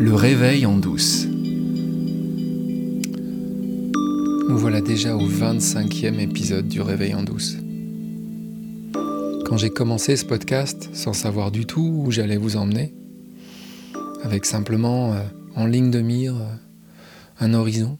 Le 0.00 0.14
réveil 0.14 0.64
en 0.64 0.78
douce. 0.78 1.26
Nous 4.48 4.56
voilà 4.56 4.80
déjà 4.80 5.14
au 5.14 5.28
25e 5.28 6.18
épisode 6.18 6.68
du 6.68 6.80
réveil 6.80 7.14
en 7.14 7.22
douce. 7.22 7.58
Quand 9.44 9.58
j'ai 9.58 9.68
commencé 9.68 10.16
ce 10.16 10.24
podcast 10.24 10.88
sans 10.94 11.12
savoir 11.12 11.50
du 11.50 11.66
tout 11.66 12.02
où 12.06 12.10
j'allais 12.10 12.38
vous 12.38 12.56
emmener, 12.56 12.94
avec 14.22 14.46
simplement 14.46 15.12
euh, 15.12 15.22
en 15.54 15.66
ligne 15.66 15.90
de 15.90 16.00
mire 16.00 16.34
euh, 16.34 16.54
un 17.38 17.52
horizon, 17.52 17.98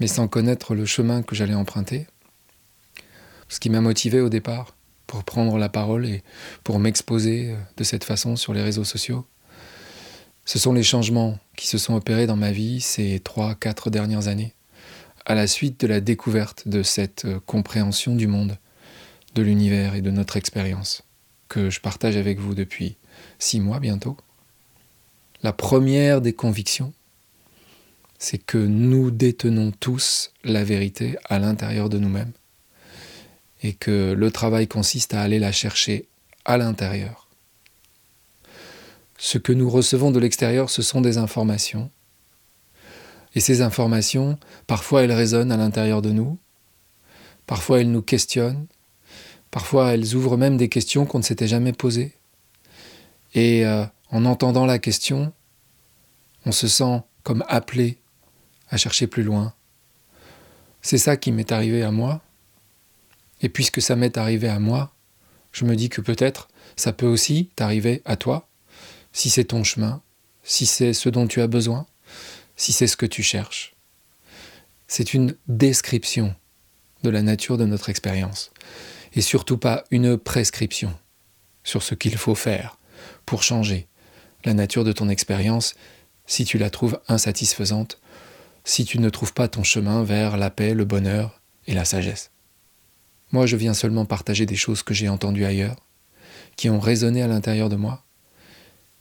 mais 0.00 0.06
sans 0.06 0.28
connaître 0.28 0.74
le 0.74 0.86
chemin 0.86 1.20
que 1.22 1.34
j'allais 1.34 1.52
emprunter, 1.52 2.06
ce 3.50 3.60
qui 3.60 3.68
m'a 3.68 3.82
motivé 3.82 4.22
au 4.22 4.30
départ 4.30 4.74
pour 5.06 5.24
prendre 5.24 5.58
la 5.58 5.68
parole 5.68 6.06
et 6.06 6.22
pour 6.64 6.78
m'exposer 6.78 7.50
euh, 7.50 7.56
de 7.76 7.84
cette 7.84 8.04
façon 8.04 8.34
sur 8.34 8.54
les 8.54 8.62
réseaux 8.62 8.84
sociaux, 8.84 9.26
ce 10.48 10.58
sont 10.58 10.72
les 10.72 10.82
changements 10.82 11.38
qui 11.56 11.66
se 11.66 11.76
sont 11.76 11.92
opérés 11.92 12.26
dans 12.26 12.34
ma 12.34 12.52
vie 12.52 12.80
ces 12.80 13.20
trois, 13.20 13.54
quatre 13.54 13.90
dernières 13.90 14.28
années, 14.28 14.54
à 15.26 15.34
la 15.34 15.46
suite 15.46 15.78
de 15.78 15.86
la 15.86 16.00
découverte 16.00 16.66
de 16.66 16.82
cette 16.82 17.26
euh, 17.26 17.38
compréhension 17.44 18.16
du 18.16 18.26
monde, 18.26 18.56
de 19.34 19.42
l'univers 19.42 19.94
et 19.94 20.00
de 20.00 20.10
notre 20.10 20.38
expérience, 20.38 21.02
que 21.50 21.68
je 21.68 21.82
partage 21.82 22.16
avec 22.16 22.38
vous 22.38 22.54
depuis 22.54 22.96
six 23.38 23.60
mois 23.60 23.78
bientôt. 23.78 24.16
La 25.42 25.52
première 25.52 26.22
des 26.22 26.32
convictions, 26.32 26.94
c'est 28.18 28.38
que 28.38 28.56
nous 28.56 29.10
détenons 29.10 29.70
tous 29.78 30.32
la 30.44 30.64
vérité 30.64 31.18
à 31.26 31.38
l'intérieur 31.38 31.90
de 31.90 31.98
nous-mêmes 31.98 32.32
et 33.62 33.74
que 33.74 34.14
le 34.16 34.30
travail 34.30 34.66
consiste 34.66 35.12
à 35.12 35.20
aller 35.20 35.40
la 35.40 35.52
chercher 35.52 36.08
à 36.46 36.56
l'intérieur 36.56 37.27
ce 39.18 39.36
que 39.36 39.52
nous 39.52 39.68
recevons 39.68 40.12
de 40.12 40.20
l'extérieur, 40.20 40.70
ce 40.70 40.80
sont 40.80 41.00
des 41.00 41.18
informations. 41.18 41.90
Et 43.34 43.40
ces 43.40 43.60
informations, 43.60 44.38
parfois 44.66 45.02
elles 45.02 45.12
résonnent 45.12 45.52
à 45.52 45.56
l'intérieur 45.56 46.00
de 46.00 46.10
nous, 46.10 46.38
parfois 47.46 47.80
elles 47.80 47.90
nous 47.90 48.02
questionnent, 48.02 48.66
parfois 49.50 49.92
elles 49.92 50.14
ouvrent 50.14 50.36
même 50.36 50.56
des 50.56 50.68
questions 50.68 51.04
qu'on 51.04 51.18
ne 51.18 51.24
s'était 51.24 51.48
jamais 51.48 51.72
posées. 51.72 52.14
Et 53.34 53.66
euh, 53.66 53.84
en 54.10 54.24
entendant 54.24 54.64
la 54.64 54.78
question, 54.78 55.32
on 56.46 56.52
se 56.52 56.68
sent 56.68 57.02
comme 57.24 57.44
appelé 57.48 57.98
à 58.70 58.76
chercher 58.76 59.06
plus 59.08 59.24
loin. 59.24 59.52
C'est 60.80 60.98
ça 60.98 61.16
qui 61.16 61.32
m'est 61.32 61.52
arrivé 61.52 61.82
à 61.82 61.90
moi. 61.90 62.22
Et 63.42 63.48
puisque 63.48 63.82
ça 63.82 63.96
m'est 63.96 64.16
arrivé 64.16 64.48
à 64.48 64.58
moi, 64.58 64.92
je 65.52 65.64
me 65.64 65.76
dis 65.76 65.88
que 65.88 66.00
peut-être 66.00 66.48
ça 66.76 66.92
peut 66.92 67.06
aussi 67.06 67.50
t'arriver 67.56 68.00
à 68.04 68.16
toi 68.16 68.48
si 69.18 69.30
c'est 69.30 69.46
ton 69.46 69.64
chemin, 69.64 70.00
si 70.44 70.64
c'est 70.64 70.92
ce 70.92 71.08
dont 71.08 71.26
tu 71.26 71.40
as 71.40 71.48
besoin, 71.48 71.88
si 72.54 72.72
c'est 72.72 72.86
ce 72.86 72.96
que 72.96 73.04
tu 73.04 73.24
cherches. 73.24 73.74
C'est 74.86 75.12
une 75.12 75.34
description 75.48 76.36
de 77.02 77.10
la 77.10 77.22
nature 77.22 77.58
de 77.58 77.64
notre 77.64 77.88
expérience, 77.88 78.52
et 79.14 79.20
surtout 79.20 79.58
pas 79.58 79.82
une 79.90 80.16
prescription 80.18 80.96
sur 81.64 81.82
ce 81.82 81.96
qu'il 81.96 82.16
faut 82.16 82.36
faire 82.36 82.78
pour 83.26 83.42
changer 83.42 83.88
la 84.44 84.54
nature 84.54 84.84
de 84.84 84.92
ton 84.92 85.08
expérience 85.08 85.74
si 86.26 86.44
tu 86.44 86.56
la 86.56 86.70
trouves 86.70 87.00
insatisfaisante, 87.08 87.98
si 88.62 88.84
tu 88.84 89.00
ne 89.00 89.10
trouves 89.10 89.34
pas 89.34 89.48
ton 89.48 89.64
chemin 89.64 90.04
vers 90.04 90.36
la 90.36 90.50
paix, 90.50 90.74
le 90.74 90.84
bonheur 90.84 91.40
et 91.66 91.74
la 91.74 91.84
sagesse. 91.84 92.30
Moi, 93.32 93.46
je 93.46 93.56
viens 93.56 93.74
seulement 93.74 94.04
partager 94.04 94.46
des 94.46 94.54
choses 94.54 94.84
que 94.84 94.94
j'ai 94.94 95.08
entendues 95.08 95.44
ailleurs, 95.44 95.84
qui 96.54 96.70
ont 96.70 96.78
résonné 96.78 97.20
à 97.20 97.26
l'intérieur 97.26 97.68
de 97.68 97.74
moi, 97.74 98.04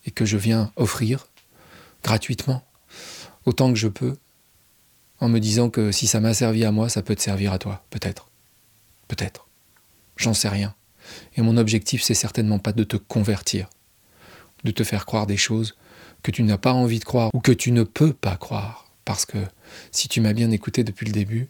et 0.07 0.11
que 0.11 0.25
je 0.25 0.37
viens 0.37 0.71
offrir 0.77 1.27
gratuitement, 2.03 2.63
autant 3.45 3.69
que 3.69 3.77
je 3.77 3.87
peux, 3.87 4.17
en 5.19 5.29
me 5.29 5.39
disant 5.39 5.69
que 5.69 5.91
si 5.91 6.07
ça 6.07 6.19
m'a 6.19 6.33
servi 6.33 6.63
à 6.63 6.71
moi, 6.71 6.89
ça 6.89 7.03
peut 7.03 7.15
te 7.15 7.21
servir 7.21 7.53
à 7.53 7.59
toi, 7.59 7.83
peut-être. 7.89 8.29
Peut-être. 9.07 9.47
J'en 10.15 10.33
sais 10.33 10.49
rien. 10.49 10.73
Et 11.35 11.41
mon 11.41 11.57
objectif, 11.57 12.01
c'est 12.01 12.13
certainement 12.13 12.59
pas 12.59 12.73
de 12.73 12.83
te 12.83 12.97
convertir, 12.97 13.69
de 14.63 14.71
te 14.71 14.83
faire 14.83 15.05
croire 15.05 15.27
des 15.27 15.37
choses 15.37 15.75
que 16.23 16.31
tu 16.31 16.43
n'as 16.43 16.57
pas 16.57 16.73
envie 16.73 16.99
de 16.99 17.05
croire 17.05 17.29
ou 17.33 17.39
que 17.39 17.51
tu 17.51 17.71
ne 17.71 17.83
peux 17.83 18.13
pas 18.13 18.35
croire. 18.37 18.89
Parce 19.05 19.25
que 19.25 19.37
si 19.91 20.07
tu 20.07 20.21
m'as 20.21 20.33
bien 20.33 20.51
écouté 20.51 20.83
depuis 20.83 21.05
le 21.05 21.11
début, 21.11 21.49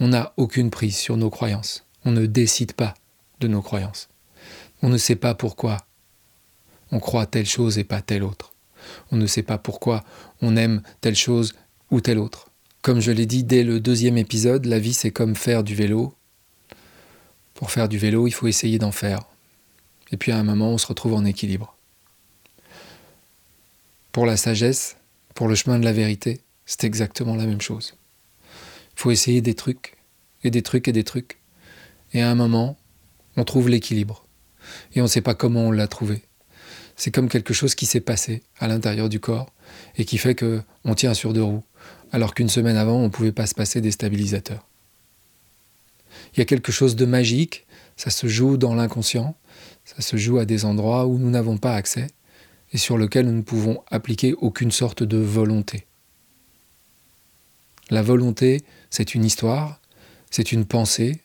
on 0.00 0.08
n'a 0.08 0.32
aucune 0.36 0.70
prise 0.70 0.96
sur 0.96 1.16
nos 1.16 1.30
croyances. 1.30 1.86
On 2.04 2.12
ne 2.12 2.26
décide 2.26 2.72
pas 2.72 2.94
de 3.40 3.48
nos 3.48 3.62
croyances. 3.62 4.08
On 4.82 4.88
ne 4.88 4.96
sait 4.96 5.16
pas 5.16 5.34
pourquoi 5.34 5.78
on 6.94 7.00
croit 7.00 7.26
telle 7.26 7.44
chose 7.44 7.76
et 7.76 7.84
pas 7.84 8.00
telle 8.00 8.22
autre. 8.22 8.54
On 9.10 9.16
ne 9.16 9.26
sait 9.26 9.42
pas 9.42 9.58
pourquoi 9.58 10.04
on 10.40 10.56
aime 10.56 10.80
telle 11.00 11.16
chose 11.16 11.54
ou 11.90 12.00
telle 12.00 12.20
autre. 12.20 12.50
Comme 12.82 13.00
je 13.00 13.10
l'ai 13.10 13.26
dit 13.26 13.42
dès 13.42 13.64
le 13.64 13.80
deuxième 13.80 14.16
épisode, 14.16 14.64
la 14.66 14.78
vie 14.78 14.94
c'est 14.94 15.10
comme 15.10 15.34
faire 15.34 15.64
du 15.64 15.74
vélo. 15.74 16.14
Pour 17.54 17.72
faire 17.72 17.88
du 17.88 17.98
vélo, 17.98 18.28
il 18.28 18.32
faut 18.32 18.46
essayer 18.46 18.78
d'en 18.78 18.92
faire. 18.92 19.24
Et 20.12 20.16
puis 20.16 20.30
à 20.30 20.38
un 20.38 20.44
moment, 20.44 20.70
on 20.70 20.78
se 20.78 20.86
retrouve 20.86 21.14
en 21.14 21.24
équilibre. 21.24 21.76
Pour 24.12 24.24
la 24.24 24.36
sagesse, 24.36 24.96
pour 25.34 25.48
le 25.48 25.56
chemin 25.56 25.80
de 25.80 25.84
la 25.84 25.92
vérité, 25.92 26.42
c'est 26.64 26.84
exactement 26.84 27.34
la 27.34 27.46
même 27.46 27.60
chose. 27.60 27.94
Il 28.96 29.00
faut 29.00 29.10
essayer 29.10 29.40
des 29.40 29.54
trucs, 29.54 29.96
et 30.44 30.50
des 30.52 30.62
trucs, 30.62 30.86
et 30.86 30.92
des 30.92 31.04
trucs. 31.04 31.40
Et 32.12 32.22
à 32.22 32.30
un 32.30 32.36
moment, 32.36 32.76
on 33.36 33.42
trouve 33.42 33.68
l'équilibre. 33.68 34.24
Et 34.94 35.00
on 35.00 35.04
ne 35.04 35.08
sait 35.08 35.22
pas 35.22 35.34
comment 35.34 35.66
on 35.66 35.72
l'a 35.72 35.88
trouvé 35.88 36.22
c'est 36.96 37.10
comme 37.10 37.28
quelque 37.28 37.54
chose 37.54 37.74
qui 37.74 37.86
s'est 37.86 38.00
passé 38.00 38.42
à 38.58 38.68
l'intérieur 38.68 39.08
du 39.08 39.20
corps 39.20 39.52
et 39.96 40.04
qui 40.04 40.18
fait 40.18 40.34
que 40.34 40.62
on 40.84 40.94
tient 40.94 41.14
sur 41.14 41.32
deux 41.32 41.42
roues, 41.42 41.64
alors 42.12 42.34
qu'une 42.34 42.48
semaine 42.48 42.76
avant, 42.76 42.96
on 42.96 43.04
ne 43.04 43.08
pouvait 43.08 43.32
pas 43.32 43.46
se 43.46 43.54
passer 43.54 43.80
des 43.80 43.90
stabilisateurs. 43.90 44.66
Il 46.34 46.38
y 46.38 46.42
a 46.42 46.46
quelque 46.46 46.72
chose 46.72 46.96
de 46.96 47.04
magique, 47.04 47.66
ça 47.96 48.10
se 48.10 48.26
joue 48.26 48.56
dans 48.56 48.74
l'inconscient, 48.74 49.36
ça 49.84 50.02
se 50.02 50.16
joue 50.16 50.38
à 50.38 50.44
des 50.44 50.64
endroits 50.64 51.06
où 51.06 51.18
nous 51.18 51.30
n'avons 51.30 51.58
pas 51.58 51.74
accès 51.74 52.06
et 52.72 52.78
sur 52.78 52.98
lesquels 52.98 53.26
nous 53.26 53.32
ne 53.32 53.42
pouvons 53.42 53.82
appliquer 53.90 54.34
aucune 54.34 54.72
sorte 54.72 55.02
de 55.02 55.18
volonté. 55.18 55.86
La 57.90 58.02
volonté, 58.02 58.62
c'est 58.90 59.14
une 59.14 59.24
histoire, 59.24 59.80
c'est 60.30 60.52
une 60.52 60.64
pensée. 60.64 61.20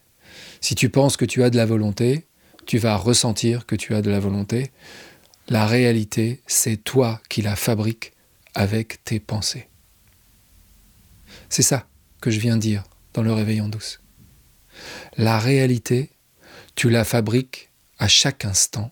Si 0.62 0.76
tu 0.76 0.90
penses 0.90 1.18
que 1.18 1.26
tu 1.26 1.42
as 1.44 1.50
de 1.50 1.58
la 1.58 1.66
volonté, 1.66 2.26
tu 2.66 2.78
vas 2.78 2.98
ressentir 2.98 3.66
que 3.66 3.76
tu 3.76 3.96
as 3.96 4.02
de 4.02 4.12
la 4.12 4.20
volonté. 4.20 4.72
La 5.50 5.66
réalité, 5.66 6.44
c'est 6.46 6.78
toi 6.78 7.20
qui 7.28 7.42
la 7.42 7.56
fabriques 7.56 8.14
avec 8.54 9.04
tes 9.04 9.20
pensées. 9.20 9.68
C'est 11.50 11.64
ça 11.64 11.88
que 12.22 12.30
je 12.30 12.40
viens 12.40 12.56
dire 12.56 12.84
dans 13.16 13.24
le 13.24 13.34
réveil 13.34 13.60
en 13.60 13.68
douce. 13.68 14.00
La 15.18 15.40
réalité, 15.40 16.12
tu 16.76 16.92
la 16.92 17.04
fabriques 17.04 17.72
à 17.98 18.08
chaque 18.08 18.46
instant 18.46 18.92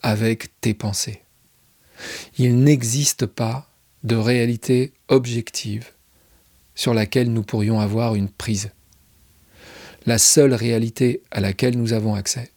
avec 0.00 0.58
tes 0.62 0.72
pensées. 0.72 1.22
Il 2.38 2.58
n'existe 2.58 3.26
pas 3.26 3.68
de 4.02 4.16
réalité 4.16 4.94
objective 5.08 5.92
sur 6.74 6.94
laquelle 6.94 7.30
nous 7.30 7.42
pourrions 7.42 7.80
avoir 7.80 8.14
une 8.14 8.30
prise. 8.30 8.70
La 10.06 10.16
seule 10.16 10.54
réalité 10.54 11.22
à 11.30 11.40
laquelle 11.40 11.76
nous 11.76 11.92
avons 11.92 12.14
accès, 12.14 12.50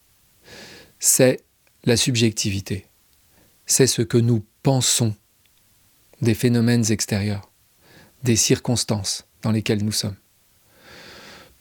c'est 0.98 1.42
la 1.84 1.98
subjectivité 1.98 2.86
c'est 3.70 3.86
ce 3.86 4.02
que 4.02 4.18
nous 4.18 4.44
pensons 4.64 5.14
des 6.22 6.34
phénomènes 6.34 6.90
extérieurs, 6.90 7.52
des 8.24 8.34
circonstances 8.34 9.26
dans 9.42 9.52
lesquelles 9.52 9.84
nous 9.84 9.92
sommes. 9.92 10.16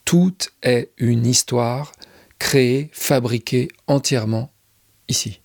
Tout 0.06 0.36
est 0.64 0.90
une 0.98 1.28
histoire 1.28 1.92
créée, 2.40 2.90
fabriquée 2.94 3.68
entièrement 3.86 4.52
ici. 5.08 5.40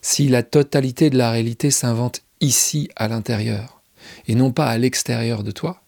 Si 0.00 0.28
la 0.28 0.42
totalité 0.42 1.10
de 1.10 1.18
la 1.18 1.30
réalité 1.30 1.70
s'invente 1.70 2.22
ici 2.40 2.88
à 2.96 3.06
l'intérieur 3.06 3.82
et 4.28 4.34
non 4.34 4.50
pas 4.50 4.66
à 4.66 4.78
l'extérieur 4.78 5.42
de 5.42 5.50
toi, 5.50 5.82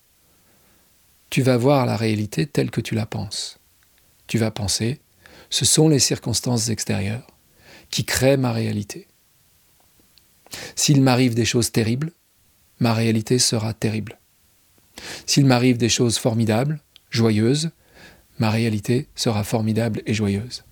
tu 1.30 1.40
vas 1.40 1.56
voir 1.56 1.86
la 1.86 1.96
réalité 1.96 2.46
telle 2.46 2.70
que 2.70 2.82
tu 2.82 2.94
la 2.94 3.06
penses. 3.06 3.58
Tu 4.26 4.36
vas 4.36 4.50
penser 4.50 5.00
ce 5.52 5.66
sont 5.66 5.90
les 5.90 5.98
circonstances 5.98 6.70
extérieures 6.70 7.26
qui 7.90 8.06
créent 8.06 8.38
ma 8.38 8.52
réalité. 8.52 9.06
S'il 10.74 11.02
m'arrive 11.02 11.34
des 11.34 11.44
choses 11.44 11.70
terribles, 11.70 12.12
ma 12.80 12.94
réalité 12.94 13.38
sera 13.38 13.74
terrible. 13.74 14.18
S'il 15.26 15.44
m'arrive 15.44 15.76
des 15.76 15.90
choses 15.90 16.16
formidables, 16.16 16.80
joyeuses, 17.10 17.70
ma 18.38 18.48
réalité 18.48 19.08
sera 19.14 19.44
formidable 19.44 20.00
et 20.06 20.14
joyeuse. 20.14 20.64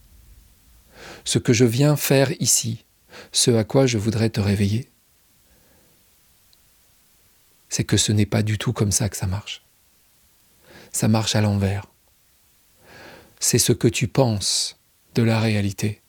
Ce 1.25 1.39
que 1.39 1.53
je 1.53 1.67
viens 1.67 1.95
faire 1.95 2.33
ici, 2.41 2.87
ce 3.33 3.51
à 3.51 3.65
quoi 3.65 3.85
je 3.85 3.99
voudrais 3.99 4.31
te 4.31 4.41
réveiller, 4.41 4.89
c'est 7.69 7.85
que 7.85 7.99
ce 7.99 8.13
n'est 8.13 8.25
pas 8.25 8.43
du 8.43 8.57
tout 8.57 8.73
comme 8.73 8.93
ça 8.93 9.11
que 9.11 9.17
ça 9.19 9.27
marche. 9.27 9.63
Ça 10.91 11.07
marche 11.07 11.37
à 11.37 11.43
l'envers 11.43 11.85
c'est 13.41 13.59
ce 13.59 13.73
que 13.73 13.89
tu 13.89 14.07
penses 14.07 14.79
de 15.15 15.23
la 15.23 15.41
réalité 15.41 16.01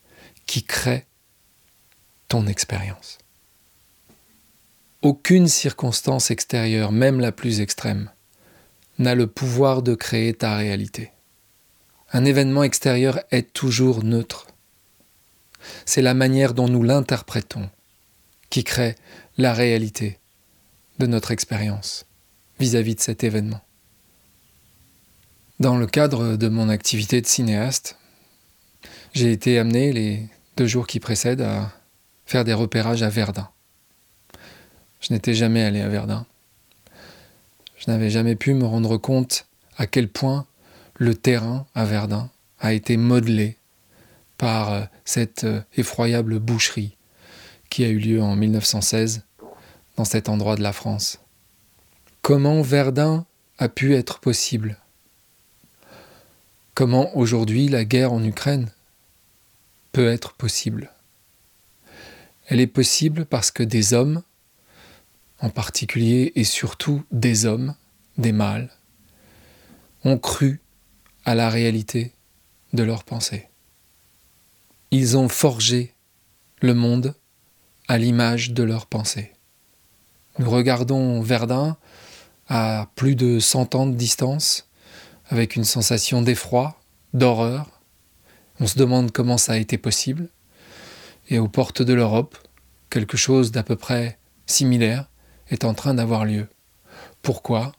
qui 0.45 0.63
crée 0.63 1.05
ton 2.27 2.45
expérience. 2.45 3.17
Aucune 5.01 5.47
circonstance 5.47 6.29
extérieure, 6.29 6.91
même 6.91 7.19
la 7.19 7.31
plus 7.31 7.61
extrême, 7.61 8.11
n'a 8.99 9.15
le 9.15 9.25
pouvoir 9.25 9.81
de 9.81 9.95
créer 9.95 10.33
ta 10.33 10.55
réalité. 10.55 11.11
Un 12.13 12.25
événement 12.25 12.63
extérieur 12.63 13.19
est 13.31 13.53
toujours 13.53 14.03
neutre. 14.03 14.47
C'est 15.85 16.01
la 16.01 16.13
manière 16.13 16.53
dont 16.53 16.67
nous 16.67 16.83
l'interprétons 16.83 17.69
qui 18.49 18.63
crée 18.63 18.95
la 19.37 19.53
réalité 19.53 20.19
de 20.99 21.07
notre 21.07 21.31
expérience 21.31 22.05
vis-à-vis 22.59 22.95
de 22.95 22.99
cet 23.01 23.23
événement. 23.23 23.61
Dans 25.61 25.77
le 25.77 25.85
cadre 25.85 26.37
de 26.37 26.49
mon 26.49 26.69
activité 26.69 27.21
de 27.21 27.27
cinéaste, 27.27 27.95
j'ai 29.13 29.31
été 29.31 29.59
amené 29.59 29.93
les 29.93 30.27
deux 30.57 30.65
jours 30.65 30.87
qui 30.87 30.99
précèdent 30.99 31.43
à 31.43 31.71
faire 32.25 32.43
des 32.43 32.53
repérages 32.55 33.03
à 33.03 33.09
Verdun. 33.09 33.47
Je 35.01 35.13
n'étais 35.13 35.35
jamais 35.35 35.61
allé 35.61 35.79
à 35.81 35.87
Verdun. 35.87 36.25
Je 37.77 37.91
n'avais 37.91 38.09
jamais 38.09 38.35
pu 38.35 38.55
me 38.55 38.65
rendre 38.65 38.97
compte 38.97 39.45
à 39.77 39.85
quel 39.85 40.07
point 40.07 40.47
le 40.95 41.13
terrain 41.13 41.67
à 41.75 41.85
Verdun 41.85 42.31
a 42.59 42.73
été 42.73 42.97
modelé 42.97 43.55
par 44.39 44.73
euh, 44.73 44.81
cette 45.05 45.43
euh, 45.43 45.61
effroyable 45.77 46.39
boucherie 46.39 46.97
qui 47.69 47.83
a 47.83 47.89
eu 47.89 47.99
lieu 47.99 48.19
en 48.19 48.35
1916 48.35 49.21
dans 49.95 50.05
cet 50.05 50.27
endroit 50.27 50.55
de 50.55 50.63
la 50.63 50.73
France. 50.73 51.19
Comment 52.23 52.63
Verdun 52.63 53.27
a 53.59 53.69
pu 53.69 53.93
être 53.93 54.19
possible 54.21 54.80
Comment 56.81 57.15
aujourd'hui 57.15 57.67
la 57.67 57.85
guerre 57.85 58.11
en 58.11 58.23
Ukraine 58.23 58.71
peut 59.91 60.07
être 60.07 60.33
possible? 60.33 60.91
Elle 62.47 62.59
est 62.59 62.65
possible 62.65 63.27
parce 63.27 63.51
que 63.51 63.61
des 63.61 63.93
hommes 63.93 64.23
en 65.41 65.51
particulier 65.51 66.31
et 66.33 66.43
surtout 66.43 67.03
des 67.11 67.45
hommes, 67.45 67.75
des 68.17 68.31
mâles, 68.31 68.71
ont 70.05 70.17
cru 70.17 70.59
à 71.23 71.35
la 71.35 71.51
réalité 71.51 72.13
de 72.73 72.81
leurs 72.81 73.03
pensées. 73.03 73.47
Ils 74.89 75.15
ont 75.17 75.29
forgé 75.29 75.93
le 76.61 76.73
monde 76.73 77.13
à 77.87 77.99
l'image 77.99 78.53
de 78.53 78.63
leurs 78.63 78.87
pensées. 78.87 79.33
Nous 80.39 80.49
regardons 80.49 81.21
Verdun 81.21 81.77
à 82.47 82.89
plus 82.95 83.15
de 83.15 83.37
100 83.37 83.75
ans 83.75 83.85
de 83.85 83.93
distance, 83.93 84.67
avec 85.31 85.55
une 85.55 85.63
sensation 85.63 86.21
d'effroi, 86.21 86.77
d'horreur. 87.13 87.81
On 88.59 88.67
se 88.67 88.77
demande 88.77 89.11
comment 89.11 89.37
ça 89.37 89.53
a 89.53 89.57
été 89.57 89.77
possible. 89.77 90.29
Et 91.29 91.39
aux 91.39 91.47
portes 91.47 91.81
de 91.81 91.93
l'Europe, 91.93 92.37
quelque 92.89 93.17
chose 93.17 93.51
d'à 93.51 93.63
peu 93.63 93.77
près 93.77 94.19
similaire 94.45 95.09
est 95.49 95.63
en 95.63 95.73
train 95.73 95.93
d'avoir 95.93 96.25
lieu. 96.25 96.47
Pourquoi? 97.21 97.71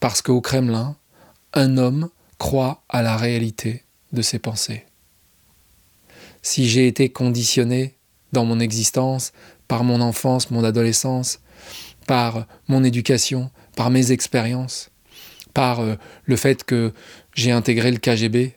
Parce 0.00 0.22
qu'au 0.22 0.40
Kremlin, 0.40 0.96
un 1.54 1.78
homme 1.78 2.10
croit 2.36 2.82
à 2.88 3.00
la 3.00 3.16
réalité 3.16 3.84
de 4.12 4.20
ses 4.20 4.40
pensées. 4.40 4.84
Si 6.42 6.68
j'ai 6.68 6.88
été 6.88 7.10
conditionné 7.10 7.96
dans 8.32 8.44
mon 8.44 8.58
existence 8.58 9.32
par 9.68 9.84
mon 9.84 10.00
enfance, 10.00 10.50
mon 10.50 10.64
adolescence, 10.64 11.40
par 12.06 12.46
mon 12.66 12.82
éducation, 12.82 13.50
par 13.76 13.90
mes 13.90 14.10
expériences, 14.10 14.90
par 15.56 15.80
euh, 15.80 15.94
le 16.26 16.36
fait 16.36 16.64
que 16.64 16.92
j'ai 17.32 17.50
intégré 17.50 17.90
le 17.90 17.96
KGB, 17.96 18.52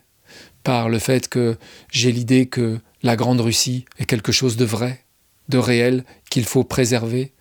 par 0.62 0.90
le 0.90 0.98
fait 0.98 1.28
que 1.28 1.56
j'ai 1.90 2.12
l'idée 2.12 2.44
que 2.44 2.78
la 3.02 3.16
Grande 3.16 3.40
Russie 3.40 3.86
est 3.98 4.04
quelque 4.04 4.32
chose 4.32 4.58
de 4.58 4.66
vrai, 4.66 5.02
de 5.48 5.56
réel, 5.56 6.04
qu'il 6.28 6.44
faut 6.44 6.62
préserver, 6.62 7.32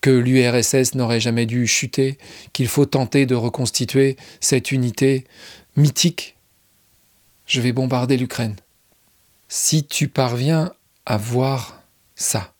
que 0.00 0.10
l'URSS 0.10 0.94
n'aurait 0.94 1.18
jamais 1.18 1.44
dû 1.44 1.66
chuter, 1.66 2.18
qu'il 2.52 2.68
faut 2.68 2.86
tenter 2.86 3.26
de 3.26 3.34
reconstituer 3.34 4.16
cette 4.38 4.70
unité 4.70 5.24
mythique. 5.74 6.36
Je 7.46 7.60
vais 7.60 7.72
bombarder 7.72 8.16
l'Ukraine. 8.16 8.54
Si 9.48 9.84
tu 9.84 10.06
parviens 10.06 10.72
à 11.04 11.16
voir 11.16 11.82
ça, 12.14 12.54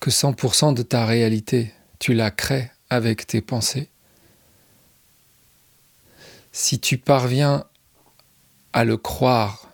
que 0.00 0.08
100% 0.08 0.72
de 0.72 0.82
ta 0.82 1.04
réalité, 1.04 1.70
tu 1.98 2.14
la 2.14 2.30
crées 2.30 2.70
avec 2.88 3.26
tes 3.26 3.42
pensées, 3.42 3.90
si 6.56 6.78
tu 6.78 6.98
parviens 6.98 7.64
à 8.72 8.84
le 8.84 8.96
croire 8.96 9.72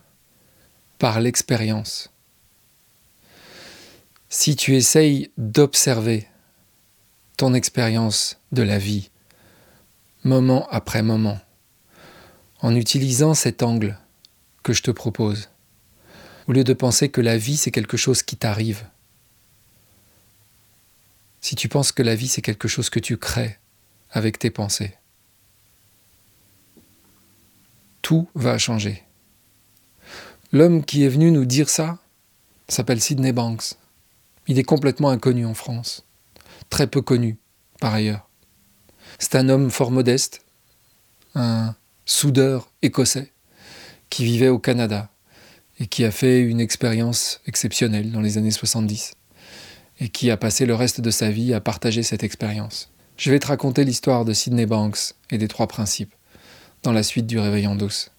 par 0.98 1.20
l'expérience, 1.20 2.10
si 4.30 4.56
tu 4.56 4.74
essayes 4.74 5.30
d'observer 5.36 6.26
ton 7.36 7.52
expérience 7.52 8.38
de 8.52 8.62
la 8.62 8.78
vie, 8.78 9.10
moment 10.24 10.66
après 10.70 11.02
moment, 11.02 11.38
en 12.62 12.74
utilisant 12.74 13.34
cet 13.34 13.62
angle 13.62 13.98
que 14.62 14.72
je 14.72 14.82
te 14.82 14.90
propose, 14.90 15.50
au 16.46 16.52
lieu 16.52 16.64
de 16.64 16.72
penser 16.72 17.10
que 17.10 17.20
la 17.20 17.36
vie 17.36 17.58
c'est 17.58 17.70
quelque 17.70 17.98
chose 17.98 18.22
qui 18.22 18.38
t'arrive, 18.38 18.86
si 21.42 21.56
tu 21.56 21.68
penses 21.68 21.92
que 21.92 22.02
la 22.02 22.14
vie 22.14 22.28
c'est 22.28 22.40
quelque 22.40 22.68
chose 22.68 22.88
que 22.88 23.00
tu 23.00 23.18
crées 23.18 23.58
avec 24.12 24.38
tes 24.38 24.50
pensées, 24.50 24.94
tout 28.10 28.28
va 28.34 28.58
changer. 28.58 29.04
L'homme 30.50 30.84
qui 30.84 31.04
est 31.04 31.08
venu 31.08 31.30
nous 31.30 31.44
dire 31.44 31.68
ça 31.68 32.00
s'appelle 32.66 33.00
Sidney 33.00 33.30
Banks. 33.30 33.74
Il 34.48 34.58
est 34.58 34.64
complètement 34.64 35.10
inconnu 35.10 35.46
en 35.46 35.54
France, 35.54 36.04
très 36.70 36.88
peu 36.88 37.02
connu 37.02 37.38
par 37.80 37.94
ailleurs. 37.94 38.28
C'est 39.20 39.36
un 39.36 39.48
homme 39.48 39.70
fort 39.70 39.92
modeste, 39.92 40.44
un 41.36 41.76
soudeur 42.04 42.72
écossais 42.82 43.30
qui 44.08 44.24
vivait 44.24 44.48
au 44.48 44.58
Canada 44.58 45.08
et 45.78 45.86
qui 45.86 46.04
a 46.04 46.10
fait 46.10 46.40
une 46.40 46.58
expérience 46.58 47.40
exceptionnelle 47.46 48.10
dans 48.10 48.22
les 48.22 48.38
années 48.38 48.50
70 48.50 49.12
et 50.00 50.08
qui 50.08 50.32
a 50.32 50.36
passé 50.36 50.66
le 50.66 50.74
reste 50.74 51.00
de 51.00 51.12
sa 51.12 51.30
vie 51.30 51.54
à 51.54 51.60
partager 51.60 52.02
cette 52.02 52.24
expérience. 52.24 52.90
Je 53.16 53.30
vais 53.30 53.38
te 53.38 53.46
raconter 53.46 53.84
l'histoire 53.84 54.24
de 54.24 54.32
Sidney 54.32 54.66
Banks 54.66 55.14
et 55.30 55.38
des 55.38 55.46
trois 55.46 55.68
principes 55.68 56.12
dans 56.82 56.92
la 56.92 57.02
suite 57.02 57.26
du 57.26 57.38
Réveillon 57.38 57.74
douce. 57.74 58.10